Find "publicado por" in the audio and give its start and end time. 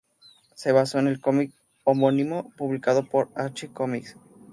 2.57-3.29